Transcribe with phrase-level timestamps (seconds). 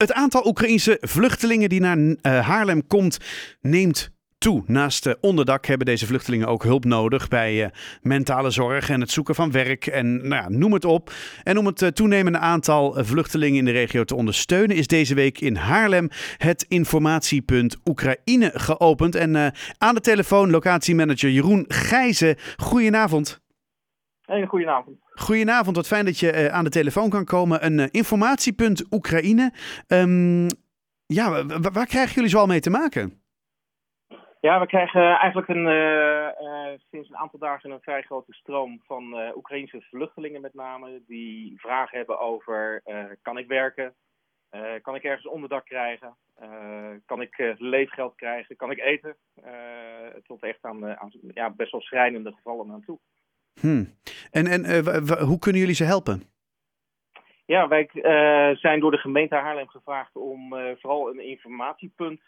[0.00, 3.18] Het aantal Oekraïense vluchtelingen die naar uh, Haarlem komt,
[3.60, 4.62] neemt toe.
[4.66, 7.66] Naast uh, onderdak hebben deze vluchtelingen ook hulp nodig bij uh,
[8.02, 11.12] mentale zorg en het zoeken van werk en nou ja, noem het op.
[11.42, 15.56] En om het toenemende aantal vluchtelingen in de regio te ondersteunen, is deze week in
[15.56, 19.14] Haarlem het informatiepunt Oekraïne geopend.
[19.14, 22.36] En aan de telefoon locatiemanager Jeroen Gijzen.
[22.56, 23.40] Goedenavond.
[24.26, 24.98] Een goedenavond.
[25.20, 27.64] Goedenavond, wat fijn dat je uh, aan de telefoon kan komen.
[27.64, 29.52] Een uh, informatiepunt Oekraïne.
[29.88, 30.46] Um,
[31.06, 33.22] ja, waar krijgen jullie zoal mee te maken?
[34.40, 39.32] Ja, we krijgen eigenlijk een, uh, sinds een aantal dagen een vrij grote stroom van
[39.36, 41.02] Oekraïnse vluchtelingen met name.
[41.06, 42.82] Die vragen hebben over,
[43.22, 43.94] kan ik werken?
[44.82, 46.16] kan ik ergens onderdak krijgen?
[47.06, 48.56] kan ik leefgeld krijgen?
[48.56, 49.16] Kan ik eten?
[50.26, 52.98] tot echt aan, aan ja, best wel schrijnende gevallen aan toe.
[53.60, 53.86] Hmm.
[54.30, 56.22] En, en uh, hoe kunnen jullie ze helpen?
[57.46, 62.20] Ja, wij uh, zijn door de gemeente Haarlem gevraagd om uh, vooral een informatiepunt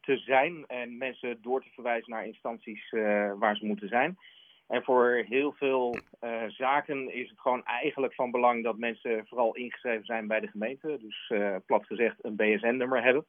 [0.00, 2.90] te zijn en mensen door te verwijzen naar instanties
[3.38, 4.18] waar ze moeten zijn.
[4.66, 5.98] En voor heel veel
[6.46, 10.98] zaken is het gewoon eigenlijk van belang dat mensen vooral ingeschreven zijn bij de gemeente.
[11.00, 11.32] Dus
[11.66, 13.24] plat gezegd een BSN-nummer hebben.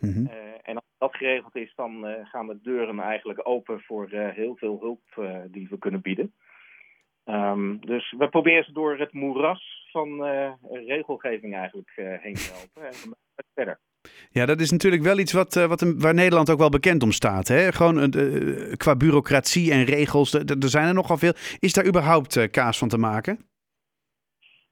[0.00, 0.28] Mm
[0.62, 4.78] en dat geregeld is, dan uh, gaan de deuren eigenlijk open voor uh, heel veel
[4.80, 6.34] hulp uh, die we kunnen bieden.
[7.24, 10.24] Um, dus we proberen ze door het moeras van
[10.86, 12.90] regelgeving eigenlijk heen te helpen.
[12.90, 13.16] En
[13.54, 13.78] verder.
[14.30, 17.48] Ja, dat is natuurlijk wel iets wat, wat waar Nederland ook wel bekend om staat.
[17.48, 17.72] Hè?
[17.72, 18.10] Gewoon
[18.76, 21.32] qua bureaucratie en regels, er zijn er nogal veel.
[21.58, 23.38] Is daar überhaupt kaas van te maken?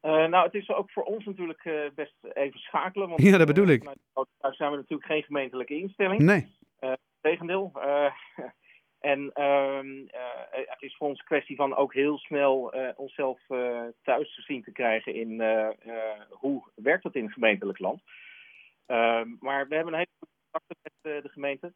[0.05, 3.09] Uh, nou, het is ook voor ons natuurlijk uh, best even schakelen.
[3.09, 3.85] Want, ja, dat bedoel ik.
[4.39, 6.21] Daar zijn we natuurlijk geen gemeentelijke instelling.
[6.21, 6.53] Nee.
[7.21, 7.73] Tegendeel.
[9.13, 10.07] en ehm,
[10.51, 13.41] het is voor ons een kwestie van ook heel snel onszelf
[14.03, 15.43] thuis te zien te krijgen in
[16.29, 18.03] hoe werkt dat in gemeentelijk land.
[18.87, 21.73] Ehm, maar we hebben een hele goede contact met de gemeente.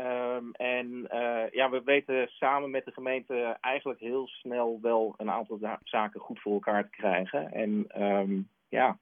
[0.00, 5.30] Um, en uh, ja, we weten samen met de gemeente eigenlijk heel snel wel een
[5.30, 7.52] aantal zaken goed voor elkaar te krijgen.
[7.52, 8.98] En um, ja,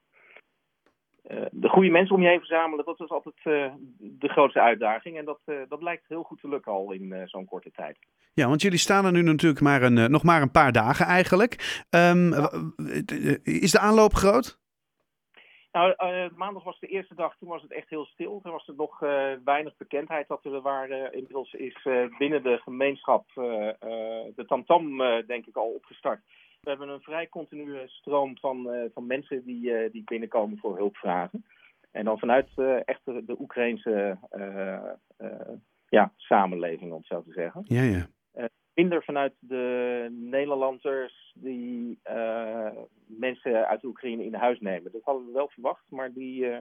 [1.31, 5.19] uh, de goede mensen om je heen verzamelen, dat is altijd uh, de grootste uitdaging.
[5.19, 7.99] En dat, dat lijkt heel goed te lukken al in zo'n korte tijd.
[8.35, 11.85] Ja, want jullie staan er nu natuurlijk maar een, nog maar een paar dagen eigenlijk.
[11.91, 12.51] Ja.
[13.43, 14.61] Is de aanloop groot?
[15.73, 18.41] Nou, uh, maandag was de eerste dag, toen was het echt heel stil.
[18.41, 21.13] Toen was er nog uh, weinig bekendheid dat er waren.
[21.13, 21.83] Inmiddels is
[22.19, 26.21] binnen de gemeenschap de tamtam, -tam, denk ik, al opgestart.
[26.61, 31.45] We hebben een vrij continue stroom van, van mensen die, die binnenkomen voor hulpvragen.
[31.91, 32.49] En dan vanuit
[32.85, 34.19] echt de, de Oekraïnse
[35.89, 37.63] ja, samenleving, om het zo te zeggen.
[37.65, 38.07] Ja, ja
[38.75, 42.71] minder vanuit de Nederlanders die uh,
[43.07, 44.93] mensen uit Oekraïne in huis nemen.
[44.93, 46.59] Dat hadden we wel verwacht, maar die, uh,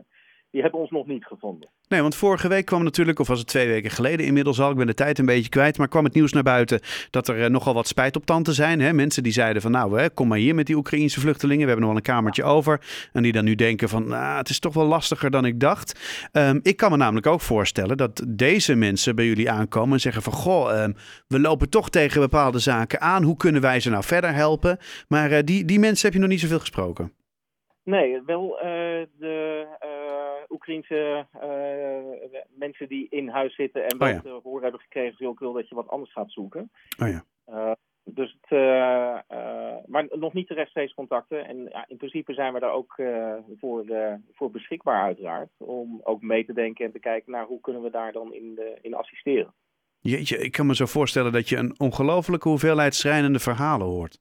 [0.50, 1.70] die hebben ons nog niet gevonden.
[1.92, 4.78] Nee, want vorige week kwam natuurlijk, of was het twee weken geleden inmiddels al, ik
[4.78, 6.80] ben de tijd een beetje kwijt, maar kwam het nieuws naar buiten
[7.10, 8.82] dat er uh, nogal wat spijt op zijn.
[8.82, 8.94] Hè?
[8.94, 11.86] Mensen die zeiden van nou, hè, kom maar hier met die Oekraïnse vluchtelingen, we hebben
[11.86, 12.82] nog wel een kamertje over.
[13.14, 16.00] En die dan nu denken van nou, het is toch wel lastiger dan ik dacht.
[16.32, 20.22] Um, ik kan me namelijk ook voorstellen dat deze mensen bij jullie aankomen en zeggen
[20.22, 20.96] van goh, um,
[21.28, 23.24] we lopen toch tegen bepaalde zaken aan.
[23.24, 24.78] Hoe kunnen wij ze nou verder helpen?
[25.08, 27.14] Maar uh, die, die mensen heb je nog niet zoveel gesproken.
[27.84, 28.64] Nee, wel uh,
[29.18, 29.66] de
[30.90, 31.20] uh,
[32.50, 34.40] mensen die in huis zitten en wel oh ja.
[34.44, 36.72] horen hebben gekregen, ik wil dat je wat anders gaat zoeken.
[37.02, 37.24] Oh ja.
[37.50, 37.72] Uh,
[38.04, 38.60] dus het,
[39.88, 41.48] maar nog niet de rechtstreeks contacten.
[41.48, 42.96] En in principe zijn we daar ook
[43.60, 43.86] voor,
[44.32, 45.50] voor beschikbaar uiteraard.
[45.58, 48.60] Om ook mee te denken en te kijken naar hoe kunnen we daar dan in,
[48.82, 49.54] in assisteren.
[50.00, 54.20] Jeetje, ik kan me zo voorstellen dat je een ongelofelijke hoeveelheid schrijnende verhalen hoort.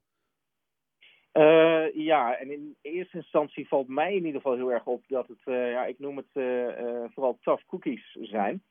[1.33, 5.29] Uh, ja, en in eerste instantie valt mij in ieder geval heel erg op dat
[5.29, 8.63] het, uh, ja, ik noem het uh, vooral tough cookies zijn.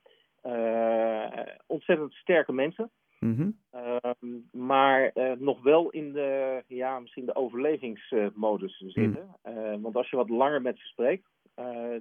[1.66, 2.90] ontzettend sterke mensen.
[3.18, 4.48] Mm -hmm.
[4.52, 9.36] maar nog wel in de, ja, misschien de overlevingsmodus zitten.
[9.42, 9.80] Mm.
[9.80, 11.28] want als je wat langer met ze spreekt,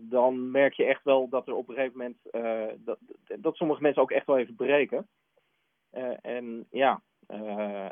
[0.01, 2.17] dan merk je echt wel dat er op een gegeven moment,
[2.85, 2.99] dat,
[3.39, 5.07] dat sommige mensen ook echt wel even breken.
[6.21, 7.01] en ja,
[7.33, 7.85] uh,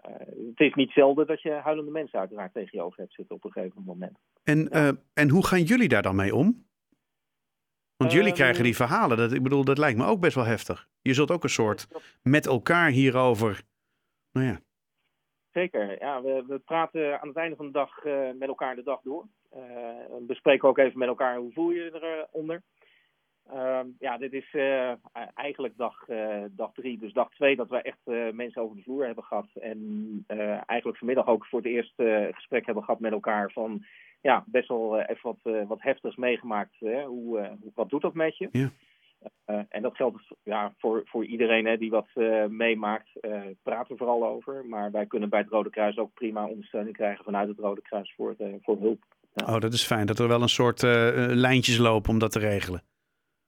[0.48, 3.44] het is niet zelden dat je huilende mensen uiteraard tegen je over hebt zitten op
[3.44, 4.18] een gegeven moment.
[4.44, 4.88] En, ja.
[4.88, 6.66] uh, en hoe gaan jullie daar dan mee om?
[7.98, 9.18] Want jullie krijgen die verhalen.
[9.18, 10.88] Dat, ik bedoel, dat lijkt me ook best wel heftig.
[11.02, 11.88] Je zult ook een soort
[12.24, 13.62] met elkaar hierover.
[14.32, 14.60] Nou ja.
[15.52, 16.00] Zeker.
[16.00, 19.02] Ja, we, we praten aan het einde van de dag uh, met elkaar de dag
[19.04, 19.28] door.
[19.50, 22.62] we bespreken ook even met elkaar hoe voel je je eronder.
[23.54, 24.92] Uh, ja, dit is uh,
[25.34, 28.82] eigenlijk dag, uh, dag drie, dus dag twee dat we echt uh, mensen over de
[28.82, 29.48] vloer hebben gehad.
[29.54, 30.24] En
[30.66, 31.94] eigenlijk vanmiddag ook voor het eerst
[32.32, 33.86] gesprek hebben gehad met elkaar van
[34.22, 36.76] ja, best wel even wat, wat heftigs meegemaakt.
[36.80, 37.04] Hè?
[37.04, 38.50] Hoe, wat doet dat met je?
[38.52, 38.70] Ja.
[39.70, 42.10] en dat geldt ja, voor, voor iedereen hè, die wat
[42.48, 43.10] meemaakt.
[43.64, 44.66] praten we vooral over.
[44.66, 48.14] Maar wij kunnen bij het Rode Kruis ook prima ondersteuning krijgen vanuit het Rode Kruis
[48.16, 49.04] voor, voor hulp.
[49.46, 50.06] Oh, dat is fijn.
[50.06, 52.82] Dat er wel een soort lijntjes lopen om dat te regelen.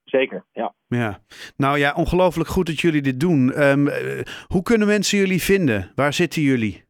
[0.10, 0.74] Zeker, ja.
[0.88, 1.20] Ja,
[1.58, 3.52] nou ja, ongelooflijk goed dat jullie dit doen.
[3.52, 5.92] Ehm, eh, hoe kunnen mensen jullie vinden?
[5.96, 6.84] Waar zitten jullie?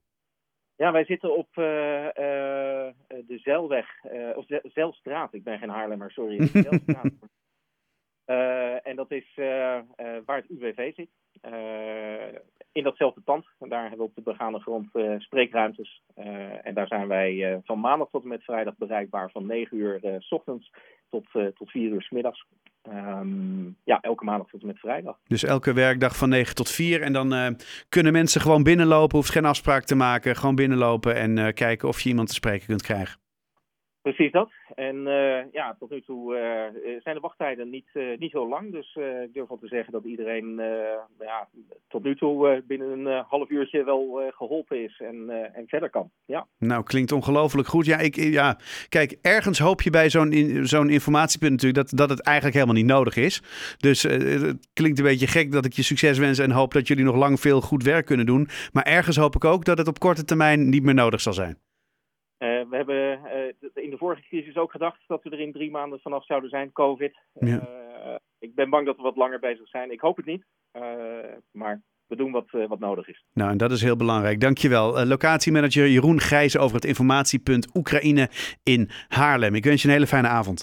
[0.76, 2.14] Ja, wij zitten op uh, uh,
[3.28, 3.88] de Zeilweg,
[4.36, 5.34] of Zeilstraat.
[5.34, 6.48] Ik ben geen Haarlemmer, sorry.
[6.48, 7.12] Zeilstraat.
[8.84, 9.34] en dat is
[10.26, 11.10] waar het UWV zit.
[12.72, 13.46] in datzelfde pand.
[13.60, 16.04] Daar hebben we op de begane grond spreekruimtes.
[16.64, 20.32] en daar zijn wij van maandag tot en met vrijdag bereikbaar van 9 uur s
[20.32, 20.72] ochtends
[21.10, 22.46] tot, tot 4 uur s middags.
[22.88, 25.18] Um, ja, elke maandag tot en met vrijdag.
[25.28, 27.02] Dus elke werkdag van 9 tot 4.
[27.02, 27.48] En dan uh,
[27.90, 30.36] kunnen mensen gewoon binnenlopen, hoeft geen afspraak te maken.
[30.36, 33.20] Gewoon binnenlopen en uh, kijken of je iemand te spreken kunt krijgen.
[34.02, 34.50] Precies dat.
[34.76, 38.72] En uh, ja, tot nu toe uh, zijn de wachttijden niet, uh, niet zo lang.
[38.72, 40.56] Dus ik durf wel te zeggen dat iedereen
[41.20, 41.48] ja,
[41.88, 46.12] tot nu toe binnen een half uurtje wel geholpen is en, en verder kan.
[46.26, 46.48] Ja.
[46.58, 47.86] Nou, klinkt ongelooflijk goed.
[47.86, 48.58] Ja, ik, ja,
[48.90, 52.92] kijk, ergens hoop je bij zo'n zo'n informatiepunt natuurlijk dat, dat het eigenlijk helemaal niet
[52.92, 53.42] nodig is.
[53.78, 57.06] Dus het klinkt een beetje gek dat ik je succes wens en hoop dat jullie
[57.06, 58.48] nog lang veel goed werk kunnen doen.
[58.74, 61.69] Maar ergens hoop ik ook dat het op korte termijn niet meer nodig zal zijn.
[62.40, 63.20] Uh, we hebben
[63.76, 66.50] uh, in de vorige crisis ook gedacht dat we er in drie maanden vanaf zouden
[66.50, 67.20] zijn, COVID.
[67.34, 67.48] Ja.
[67.48, 69.92] Uh, ik ben bang dat we wat langer bezig zijn.
[69.92, 70.46] Ik hoop het niet,
[71.52, 73.24] maar we doen wat, wat nodig is.
[73.34, 74.40] Nou, en dat is heel belangrijk.
[74.40, 75.06] Dankjewel.
[75.06, 78.30] locatiemanager Jeroen Grijze over het informatiepunt Oekraïne
[78.64, 79.56] in Haarlem.
[79.56, 80.58] Ik wens je een hele fijne avond.